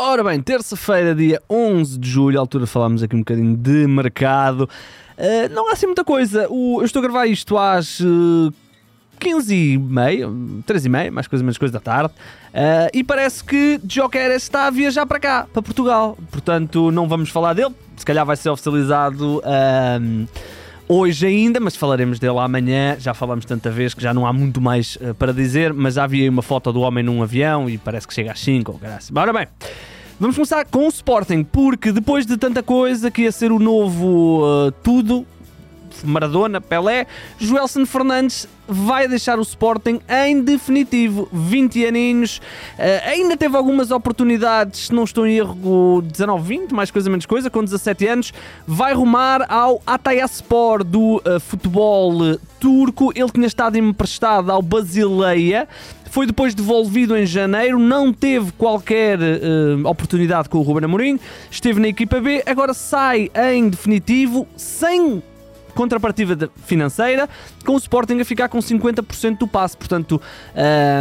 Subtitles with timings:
[0.00, 4.70] Ora bem, terça-feira, dia 11 de julho, à altura falámos aqui um bocadinho de mercado.
[5.18, 6.46] Uh, não há assim muita coisa.
[6.48, 8.54] O, eu estou a gravar isto às uh,
[9.18, 10.28] 15 e meia,
[10.64, 12.14] 3 e meia, mais coisa menos coisa da tarde.
[12.14, 16.16] Uh, e parece que Joker está a viajar para cá, para Portugal.
[16.30, 17.74] Portanto, não vamos falar dele.
[17.96, 19.42] Se calhar vai ser oficializado
[20.88, 22.96] hoje ainda, mas falaremos dele amanhã.
[22.98, 26.30] Já falamos tanta vez que já não há muito mais uh, para dizer, mas havia
[26.30, 28.80] uma foto do homem num avião e parece que chega às 5
[29.14, 29.46] Ora bem.
[30.18, 34.42] Vamos começar com o Sporting, porque depois de tanta coisa que ia ser o novo
[34.42, 35.24] uh, tudo,
[36.04, 37.06] Maradona, Pelé,
[37.38, 41.26] Joelson Fernandes vai deixar o Sporting em definitivo.
[41.32, 42.38] 20 aninhos,
[42.78, 47.24] uh, ainda teve algumas oportunidades, se não estou em erro, 19, 20, mais coisa menos
[47.24, 48.32] coisa, com 17 anos,
[48.66, 53.10] vai rumar ao Atayaspor do uh, futebol turco.
[53.14, 55.66] Ele tinha estado emprestado ao Basileia,
[56.10, 61.18] foi depois devolvido em janeiro, não teve qualquer uh, oportunidade com o Ruben Amorim,
[61.50, 65.22] esteve na equipa B, agora sai em definitivo, sem
[65.78, 67.28] contrapartida financeira,
[67.64, 69.76] com o Sporting a ficar com 50% do passe.
[69.76, 70.20] Portanto,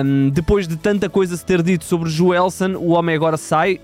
[0.05, 3.79] um, depois de tanta coisa se ter dito sobre Joelson, o homem agora sai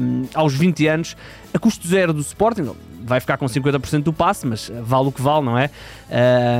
[0.00, 1.16] um, aos 20 anos
[1.52, 2.70] a custo zero do Sporting.
[3.02, 5.70] Vai ficar com 50% do passe, mas vale o que vale, não é?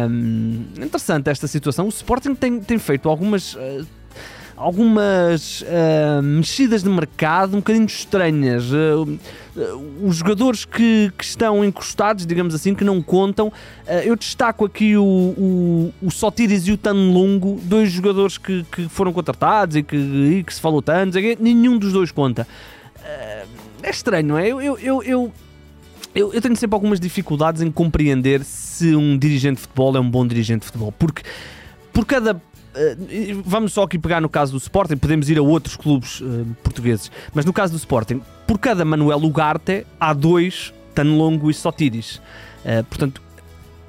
[0.07, 1.87] Um, interessante esta situação.
[1.87, 3.55] O Sporting tem, tem feito algumas.
[3.55, 3.87] Uh,
[4.59, 8.65] algumas uh, mexidas de mercado um bocadinho estranhas.
[8.73, 9.19] Uh,
[10.03, 13.53] os jogadores que, que, estão encostados, digamos assim, que não contam,
[14.05, 19.13] eu destaco aqui o, o, o Sotiris e o Tanlungo, dois jogadores que, que foram
[19.13, 22.47] contratados e que, e que se falou tanto, nenhum dos dois conta.
[23.83, 24.47] é estranho, não é?
[24.47, 25.33] eu, eu, eu, eu
[26.15, 30.27] eu, tenho sempre algumas dificuldades em compreender se um dirigente de futebol é um bom
[30.27, 31.23] dirigente de futebol, porque
[31.93, 32.41] por cada
[33.45, 37.11] vamos só aqui pegar no caso do Sporting, podemos ir a outros clubes uh, portugueses,
[37.35, 42.17] mas no caso do Sporting, por cada Manuel Ugarte há dois Tanlongo e Sotiris.
[42.65, 43.23] Uh, portanto,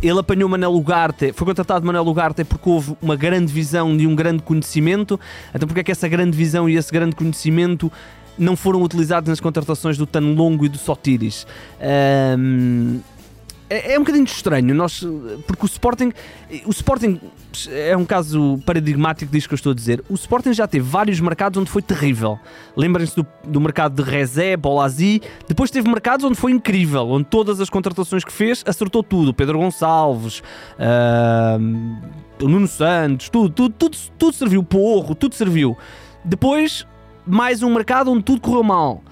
[0.02, 4.16] ele apanhou Manuel Ugarte, foi contratado Manuel Ugarte porque houve uma grande visão e um
[4.16, 5.20] grande conhecimento.
[5.54, 7.92] Então, porque é que essa grande visão e esse grande conhecimento
[8.38, 11.46] não foram utilizados nas contratações do Tanlongo e do Sotiris?
[12.38, 13.02] Um,
[13.70, 15.06] é, é um bocadinho estranho, nós,
[15.46, 16.12] porque o Sporting,
[16.66, 17.20] o Sporting
[17.72, 20.04] é um caso paradigmático disto que eu estou a dizer.
[20.10, 22.40] O Sporting já teve vários mercados onde foi terrível.
[22.76, 25.22] Lembrem-se do, do, mercado de Rezé, Bolazzi.
[25.48, 29.34] Depois teve mercados onde foi incrível, onde todas as contratações que fez acertou tudo.
[29.34, 30.42] Pedro Gonçalves,
[30.80, 31.60] uh,
[32.40, 34.64] Nuno Santos, tudo, tudo, tudo, tudo serviu.
[34.64, 35.78] Porro, tudo serviu.
[36.26, 36.88] Depois,
[37.26, 39.04] mais um mercado onde tudo correu mal.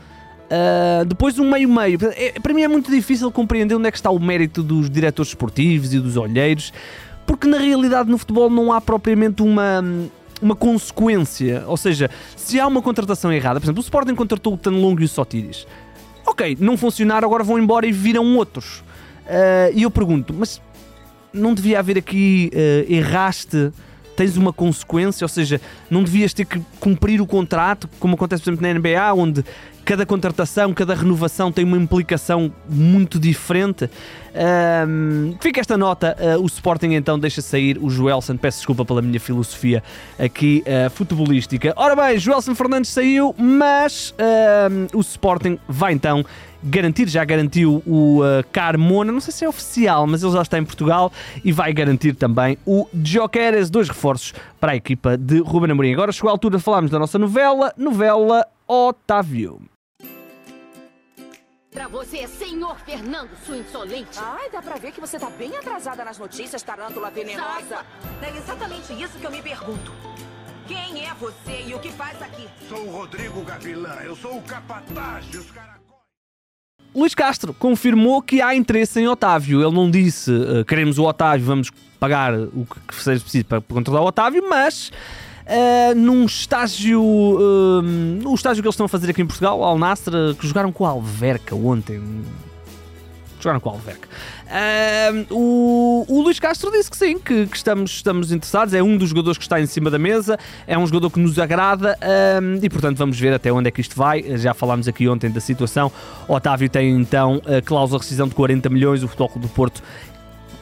[0.47, 2.00] Uh, depois um meio-meio.
[2.16, 5.31] É, para mim é muito difícil compreender onde é que está o mérito dos diretores
[5.31, 6.72] esportivos e dos olheiros,
[7.25, 9.84] porque na realidade no futebol não há propriamente uma,
[10.41, 11.63] uma consequência.
[11.68, 15.06] Ou seja, se há uma contratação errada, por exemplo, o Sporting contratou o Tanlong e
[15.06, 15.68] o Sotiris.
[16.25, 18.79] Ok, não funcionaram, agora vão embora e viram outros.
[19.25, 20.62] Uh, e eu pergunto, mas
[21.34, 23.72] não devia haver aqui uh, erraste
[24.18, 28.52] tens uma consequência, ou seja, não devias ter que cumprir o contrato, como acontece, por
[28.52, 29.44] exemplo, na NBA, onde
[29.88, 33.90] cada contratação, cada renovação tem uma implicação muito diferente.
[34.86, 36.14] Um, fica esta nota.
[36.20, 38.36] Uh, o Sporting então deixa sair o Joelson.
[38.36, 39.81] Peço desculpa pela minha filosofia
[40.20, 41.74] aqui uh, futebolística.
[41.78, 44.14] Ora bem, Joelson Fernandes saiu, mas
[44.94, 46.26] o Sporting vai então
[46.64, 50.58] garantir, já garantiu o uh, Carmona, não sei se é oficial, mas ele já está
[50.58, 51.12] em Portugal
[51.44, 55.94] e vai garantir também o Jokeres, dois reforços para a equipa de Ruben Amorim.
[55.94, 59.62] Agora chegou a altura de falarmos da nossa novela, novela Otávio.
[61.72, 64.18] Pra você, senhor Fernando, sua insolente.
[64.18, 67.86] Ai, dá pra ver que você tá bem atrasada nas notícias, tarântula venenosa.
[68.24, 69.92] É exatamente isso que eu me pergunto.
[70.68, 72.48] Quem é você e o que faz aqui?
[72.68, 75.78] Sou o Rodrigo Gavilã, eu sou o capataz dos caracóis.
[76.96, 79.62] Luís Castro confirmou que há interesse em Otávio.
[79.62, 81.70] Ele não disse uh, queremos o Otávio, vamos
[82.00, 84.91] pagar o que seja preciso para, para controlar o Otávio, mas
[85.47, 90.14] uh, num estágio, o estágio que eles estão a fazer aqui em Portugal, Al Nasser,
[90.35, 92.02] que jogaram com a Alverca ontem.
[93.40, 94.08] Jogaram com a Alverca.
[94.47, 98.73] Uh, o, o Luís Castro disse que sim, que, que, estamos, estamos interessados.
[98.73, 101.38] É um dos jogadores que está em cima da mesa, é um jogador que nos
[101.38, 104.38] agrada uh, e, portanto, vamos ver até onde é que isto vai.
[104.38, 105.91] Já falámos aqui ontem da situação.
[106.28, 109.03] Otávio tem então a cláusula de rescisão de 40 milhões.
[109.03, 109.84] O Futebol do Porto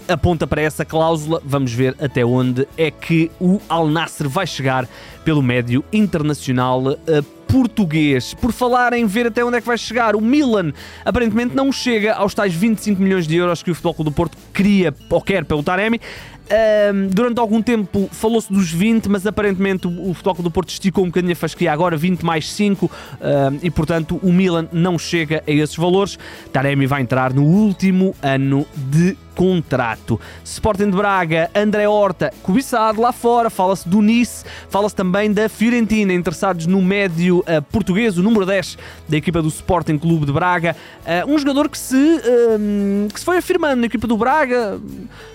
[0.07, 1.41] aponta para essa cláusula.
[1.43, 4.87] Vamos ver até onde é que o Al Nasser vai chegar
[5.23, 8.33] pelo médio internacional uh, português.
[8.33, 10.71] Por falar em ver até onde é que vai chegar, o Milan
[11.03, 14.37] aparentemente não chega aos tais 25 milhões de euros que o Futebol Clube do Porto
[14.53, 15.99] queria ou quer pelo Taremi.
[16.47, 21.03] Ahm, durante algum tempo falou-se dos 20, mas aparentemente o, Futebol Clube do Porto esticou
[21.03, 25.43] um bocadinho a fasquia agora, 20 mais 5, ahm, e portanto o Milan não chega
[25.47, 26.19] a esses valores.
[26.53, 30.19] Taremi vai entrar no último ano de contrato.
[30.43, 36.13] Sporting de Braga, André Horta, cobiçado lá fora, fala-se do Nice, fala-se também da Fiorentina,
[36.13, 38.77] interessados no médio uh, português, o número 10
[39.09, 40.75] da equipa do Sporting Clube de Braga.
[41.01, 44.79] Uh, um jogador que se, uh, que se foi afirmando na equipa do Braga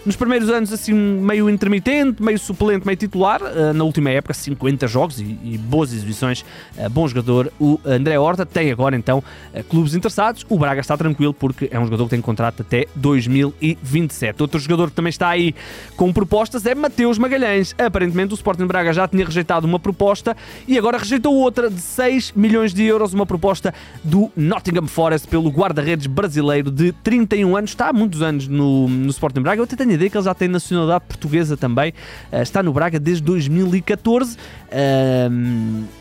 [0.05, 3.41] nos primeiros anos, assim, meio intermitente, meio suplente, meio titular.
[3.75, 6.45] na última época, 50 jogos e, e boas exibições.
[6.91, 8.47] bom jogador, o André Horta.
[8.47, 9.23] Tem agora então
[9.69, 10.47] clubes interessados.
[10.49, 13.90] O Braga está tranquilo porque é um jogador que tem contrato até 2020.
[13.91, 14.41] 27.
[14.41, 15.55] Outro jogador que também está aí
[15.97, 17.75] com propostas é Mateus Magalhães.
[17.79, 22.33] Aparentemente o Sporting Braga já tinha rejeitado uma proposta e agora rejeitou outra de 6
[22.33, 27.71] milhões de euros, uma proposta do Nottingham Forest pelo guarda-redes brasileiro de 31 anos.
[27.71, 29.61] Está há muitos anos no, no Sporting Braga.
[29.61, 31.93] Eu até tenho a ideia que ele já tem nacionalidade portuguesa também.
[32.33, 34.37] Uh, está no Braga desde 2014.
[34.37, 36.00] Uh,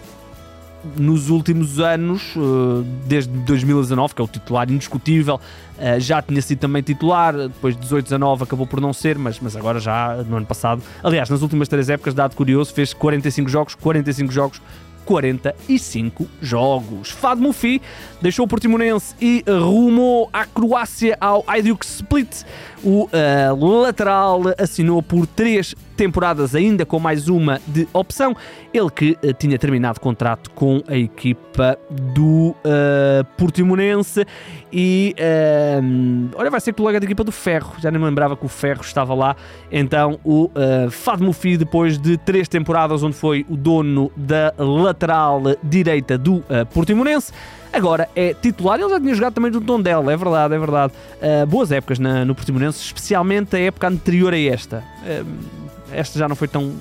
[0.98, 5.40] nos últimos anos, eh, desde 2019, que é o titular indiscutível,
[5.78, 9.40] eh, já tinha sido também titular, depois de 18, 19 acabou por não ser, mas,
[9.40, 13.50] mas agora já no ano passado, aliás, nas últimas três épocas, dado curioso, fez 45
[13.50, 14.62] jogos, 45 jogos,
[15.06, 17.10] 45 jogos.
[17.10, 17.82] Fad Mufi
[18.22, 22.44] deixou o Portimonense e rumou à Croácia ao Hajduk Split.
[22.84, 28.34] O uh, lateral assinou por três temporadas ainda com mais uma de opção.
[28.74, 31.78] Ele que uh, tinha terminado contrato com a equipa
[32.16, 34.25] do uh, Portimonense
[34.72, 37.74] e uh, olha, vai ser colega da equipa do Ferro.
[37.80, 39.36] Já nem me lembrava que o Ferro estava lá.
[39.69, 45.42] Então o uh, Fad Mufi, depois de três temporadas onde foi o dono da lateral
[45.62, 47.34] direita do uh, Portimonense,
[47.72, 50.94] Agora é titular, ele já tinha jogado também no Tondela, é verdade, é verdade.
[51.22, 54.84] Uh, boas épocas na, no Portimonense, especialmente a época anterior a esta.
[55.04, 56.74] Uh, esta já não foi tão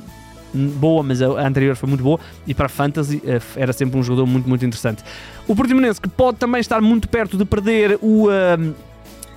[0.54, 4.02] boa, mas a anterior foi muito boa e para a Fantasy uh, era sempre um
[4.02, 5.02] jogador muito, muito interessante.
[5.46, 8.28] O Portimonense que pode também estar muito perto de perder o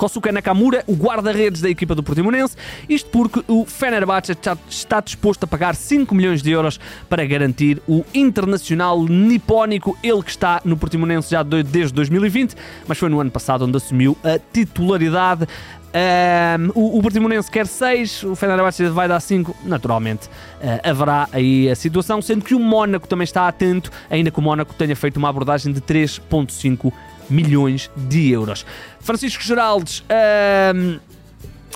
[0.01, 2.57] Kosuke Nakamura, o guarda-redes da equipa do Portimonense.
[2.89, 4.35] Isto porque o Fenerbahçe
[4.67, 10.31] está disposto a pagar 5 milhões de euros para garantir o internacional nipónico, ele que
[10.31, 12.55] está no Portimonense já desde 2020,
[12.87, 15.47] mas foi no ano passado onde assumiu a titularidade.
[15.93, 21.69] Um, o, o Portimonense quer 6, o Fenerbahçe vai dar 5, naturalmente uh, haverá aí
[21.69, 25.17] a situação, sendo que o Mónaco também está atento, ainda que o Mónaco tenha feito
[25.17, 26.91] uma abordagem de 3.5
[27.29, 28.65] milhões de euros.
[28.99, 30.03] Francisco Geraldes.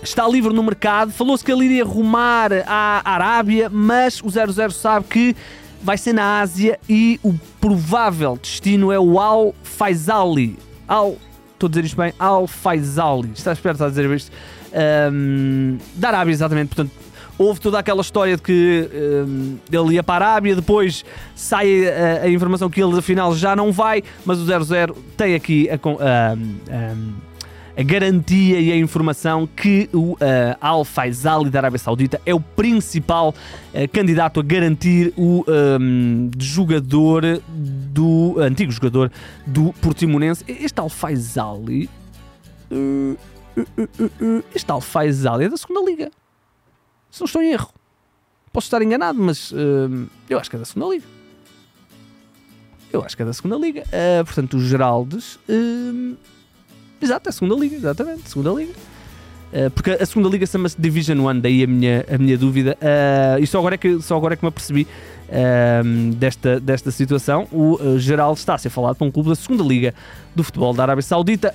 [0.03, 1.11] está livre no mercado.
[1.11, 5.35] Falou-se que ele iria rumar à Arábia, mas o 00 sabe que
[5.81, 10.57] vai ser na Ásia e o provável destino é o Al Faisali.
[10.87, 11.15] Al,
[11.53, 12.13] estou a dizer isto bem?
[12.17, 13.31] Al Faisali.
[13.35, 14.31] Está esperto a dizer isto?
[15.11, 16.75] Um, da Arábia, exatamente.
[16.75, 16.91] Portanto,
[17.37, 18.89] houve toda aquela história de que
[19.27, 21.05] um, ele ia para a Arábia, depois
[21.35, 25.69] sai a, a, informação que ele afinal já não vai, mas o 00 tem aqui
[25.69, 26.95] a, a,
[27.77, 30.17] a garantia e a informação que o uh,
[30.61, 33.29] Al Faisal da Arábia Saudita é o principal
[33.73, 39.11] uh, candidato a garantir o um, jogador do antigo jogador
[39.45, 40.43] do Portimonense.
[40.47, 41.89] Este Al Faisali
[42.71, 43.17] uh,
[44.53, 46.11] este Al Faisali é da segunda liga
[47.15, 47.69] se não estou em erro.
[48.51, 51.05] Posso estar enganado, mas uh, eu acho que é da segunda liga.
[52.91, 53.83] Eu acho que é da segunda liga.
[53.83, 55.35] Uh, portanto, o Geraldes.
[55.47, 56.17] Uh,
[57.01, 58.73] exato, é a segunda liga, exatamente, segunda liga.
[59.53, 62.77] Uh, porque a segunda liga chama-se Division 1, daí a minha, a minha dúvida.
[63.39, 64.85] E só agora, é que, só agora é que me apercebi
[65.29, 67.47] uh, desta, desta situação.
[67.51, 69.93] O uh, Geraldo está a ser falado para um clube da segunda liga
[70.35, 71.53] do futebol da Arábia Saudita.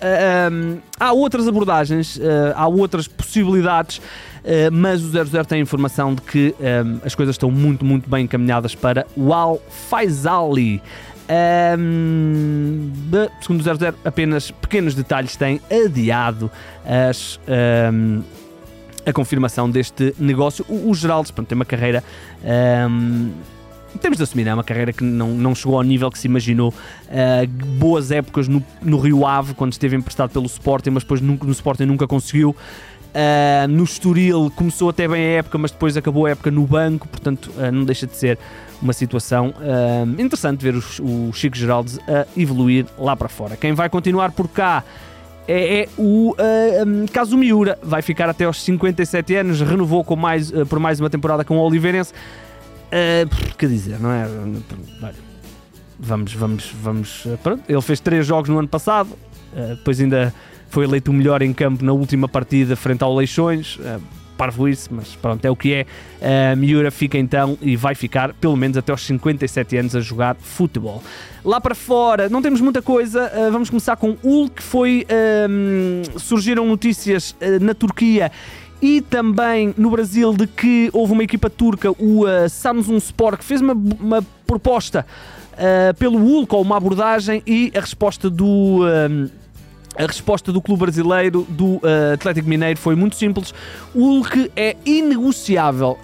[0.98, 2.18] há outras abordagens,
[2.54, 4.00] há outras possibilidades.
[4.40, 8.08] Uh, mas o 00 tem a informação de que um, as coisas estão muito, muito
[8.08, 10.82] bem encaminhadas para o Al Faisali.
[11.78, 12.90] Um,
[13.40, 16.50] segundo o 00, apenas pequenos detalhes têm adiado
[16.84, 17.38] as,
[17.92, 18.22] um,
[19.06, 20.64] a confirmação deste negócio.
[20.68, 22.02] O, o Geraldo tem uma carreira.
[22.90, 23.30] Um,
[23.98, 26.68] temos de assumir, é uma carreira que não, não chegou ao nível que se imaginou.
[27.08, 31.44] Uh, boas épocas no, no Rio Ave, quando esteve emprestado pelo Sporting, mas depois nunca,
[31.44, 32.54] no Sporting nunca conseguiu.
[33.10, 37.08] Uh, no Estoril começou até bem a época, mas depois acabou a época no banco,
[37.08, 38.38] portanto uh, não deixa de ser
[38.80, 43.56] uma situação uh, interessante ver o, o Chico Geraldes a evoluir lá para fora.
[43.56, 44.84] Quem vai continuar por cá
[45.48, 46.36] é, é o
[46.86, 51.44] um, caso Miura, vai ficar até aos 57 anos, renovou mais, por mais uma temporada
[51.44, 52.12] com o Oliveirense.
[52.90, 54.26] Uh, quer dizer, não é?
[55.98, 57.26] Vamos, vamos, vamos.
[57.42, 59.10] Pronto, ele fez três jogos no ano passado,
[59.76, 60.32] depois ainda
[60.70, 63.76] foi eleito o melhor em campo na última partida frente ao Leixões.
[63.76, 64.00] Uh,
[64.40, 65.86] parvoíce, mas pronto, é o que é.
[66.54, 70.34] Uh, Miura fica então e vai ficar pelo menos até aos 57 anos a jogar
[70.36, 71.02] futebol.
[71.44, 73.30] Lá para fora, não temos muita coisa.
[73.34, 75.06] Uh, vamos começar com Ul, que foi.
[75.10, 78.32] Uh, surgiram notícias uh, na Turquia
[78.80, 83.44] e também no Brasil de que houve uma equipa turca, o uh, Samsung Sport, que
[83.44, 85.06] fez uma, uma proposta
[85.52, 88.80] uh, pelo UL com uma abordagem e a resposta do.
[89.96, 93.52] A resposta do clube brasileiro, do uh, Atlético Mineiro, foi muito simples.
[93.94, 95.98] O Hulk é inegociável.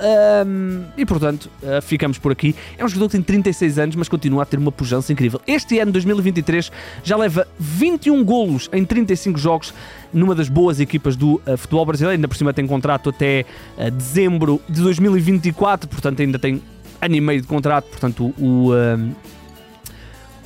[0.46, 2.54] Um, e, portanto, uh, ficamos por aqui.
[2.76, 5.40] É um jogador que tem 36 anos, mas continua a ter uma pujança incrível.
[5.46, 6.70] Este ano, 2023,
[7.04, 9.72] já leva 21 golos em 35 jogos
[10.12, 12.16] numa das boas equipas do uh, futebol brasileiro.
[12.16, 13.44] Ainda por cima tem contrato até
[13.92, 16.62] dezembro de 2024, portanto ainda tem
[17.00, 18.70] ano e meio de contrato, portanto o,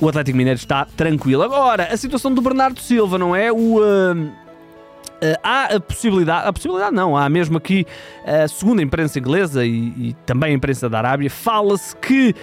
[0.01, 1.43] o Atlético Mineiro está tranquilo.
[1.43, 3.51] Agora, a situação do Bernardo Silva, não é?
[3.51, 3.79] O...
[3.79, 4.31] Uh,
[5.43, 7.85] há a possibilidade, a possibilidade não, há mesmo aqui,
[8.25, 12.35] uh, segundo a imprensa inglesa e, e também a imprensa da Arábia, fala-se que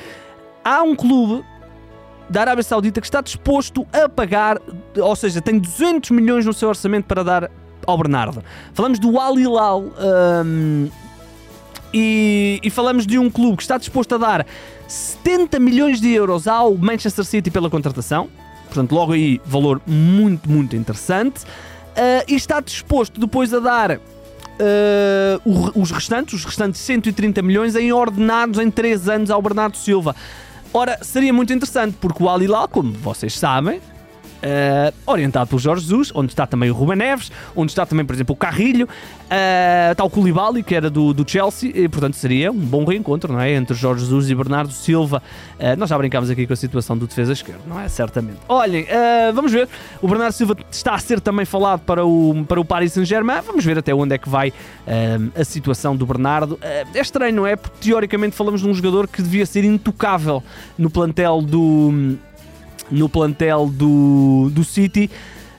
[0.64, 1.44] há um clube
[2.30, 4.60] da Arábia Saudita que está disposto a pagar,
[4.96, 7.50] ou seja, tem 200 milhões no seu orçamento para dar
[7.86, 8.44] ao Bernardo.
[8.74, 9.82] Falamos do Al Hilal
[10.44, 10.88] um,
[11.92, 14.46] e, e, falamos de um clube que está disposto a dar
[14.86, 18.28] 70 milhões de euros ao Manchester City pela contratação.
[18.66, 21.42] Portanto, logo aí, valor muito, muito interessante.
[21.42, 24.00] Uh, e está disposto depois a dar uh,
[25.74, 30.14] os restantes, os restantes 130 milhões em ordenados em 3 anos ao Bernardo Silva.
[30.72, 33.80] Ora, seria muito interessante, porque o Al como vocês sabem,
[34.38, 38.14] Uh, orientado pelo Jorge Jesus, onde está também o Ruben Neves, onde está também, por
[38.14, 42.52] exemplo, o Carrilho, uh, está o Koulibaly, que era do, do Chelsea, e portanto seria
[42.52, 43.52] um bom reencontro, não é?
[43.52, 45.20] Entre Jorge Jesus e Bernardo Silva.
[45.58, 47.88] Uh, nós já brincámos aqui com a situação do defesa esquerdo, não é?
[47.88, 48.38] Certamente.
[48.48, 48.86] Olhem,
[49.34, 49.68] vamos ver.
[50.00, 53.40] O Bernardo Silva está a ser também falado para o, para o Paris Saint-Germain.
[53.44, 54.52] Vamos ver até onde é que vai
[55.34, 56.58] a situação do Bernardo.
[56.62, 57.56] é estranho, não é?
[57.56, 60.42] Porque teoricamente falamos de um jogador que devia ser intocável
[60.76, 62.18] no plantel do
[62.90, 65.10] no plantel do, do City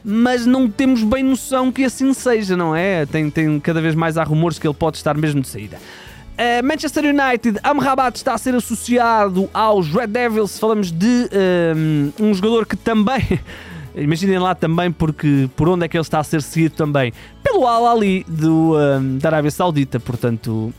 [0.03, 3.05] mas não temos bem noção que assim seja, não é?
[3.05, 5.77] Tem, tem cada vez mais há rumores que ele pode estar mesmo de saída.
[5.77, 10.57] Uh, Manchester United, Amrabat está a ser associado aos Red Devils.
[10.57, 13.41] Falamos de um, ehm, um jogador que também,
[13.93, 17.11] imaginem lá também, porque por onde é que ele está a ser seguido também?
[17.43, 20.73] Pelo Al Ali do, ehm, da Arábia Saudita, portanto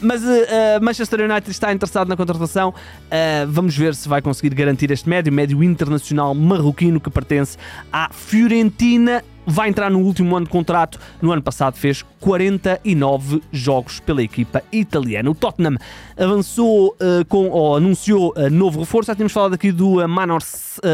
[0.00, 2.70] mas uh, Manchester United está interessado na contratação.
[2.70, 7.56] Uh, vamos ver se vai conseguir garantir este médio, médio internacional marroquino que pertence
[7.92, 10.98] à Fiorentina vai entrar no último ano de contrato.
[11.20, 15.30] No ano passado fez 49 jogos pela equipa italiana.
[15.30, 15.76] O Tottenham
[16.16, 19.08] avançou uh, com, ou anunciou uh, novo reforço.
[19.08, 20.40] Já tínhamos falado aqui do uh, Manor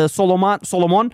[0.08, 1.08] Solomon, Solomon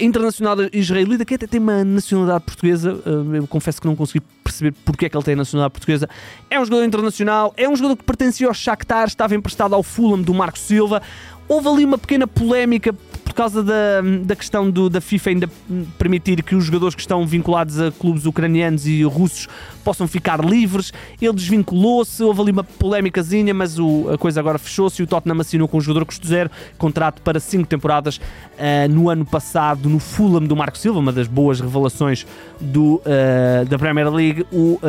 [0.00, 3.00] internacional israelita, que até tem uma nacionalidade portuguesa.
[3.34, 6.08] eu confesso que não consegui perceber porque é que ele tem a nacionalidade portuguesa.
[6.50, 10.20] É um jogador internacional, é um jogador que pertencia ao Shakhtar, estava emprestado ao Fulham
[10.20, 11.00] do Marco Silva.
[11.48, 12.94] Houve ali uma pequena polémica
[13.30, 15.50] por causa da, da questão do, da FIFA ainda
[15.96, 19.46] permitir que os jogadores que estão vinculados a clubes ucranianos e russos
[19.84, 20.92] possam ficar livres.
[21.22, 25.40] Ele desvinculou-se, houve ali uma polémicazinha, mas o, a coisa agora fechou-se e o Tottenham
[25.40, 30.00] assinou com o jogador custo zero, contrato para 5 temporadas uh, no ano passado no
[30.00, 32.26] Fulham do Marco Silva, uma das boas revelações
[32.60, 34.44] do, uh, da Premier League.
[34.50, 34.80] O,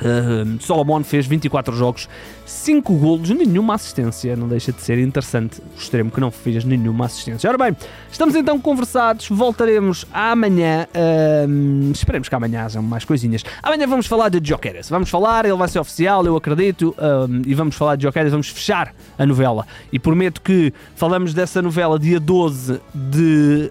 [0.00, 2.08] Uh, Solomon fez 24 jogos,
[2.50, 4.34] 5 golos, nenhuma assistência.
[4.34, 7.48] Não deixa de ser interessante o extremo que não fez nenhuma assistência.
[7.48, 7.76] Ora bem,
[8.10, 9.28] estamos então conversados.
[9.28, 10.86] Voltaremos amanhã.
[10.88, 13.44] Uh, esperemos que amanhã hajam mais coisinhas.
[13.62, 14.90] Amanhã vamos falar de Jokeres.
[14.90, 16.94] Vamos falar, ele vai ser oficial, eu acredito.
[16.98, 18.32] Uh, e vamos falar de Jokeres.
[18.32, 19.64] Vamos fechar a novela.
[19.92, 23.70] E prometo que falamos dessa novela dia 12 de,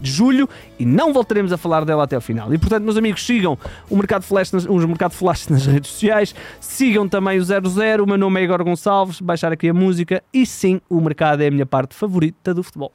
[0.00, 2.52] de julho e não voltaremos a falar dela até o final.
[2.52, 3.58] E portanto, meus amigos, sigam
[3.88, 7.69] o Mercado Flash nas, o Mercado Flash nas redes sociais, sigam também o 00,
[8.00, 10.22] o meu nome é Igor Gonçalves, baixar aqui a música.
[10.32, 12.92] E sim, o mercado é a minha parte favorita do futebol.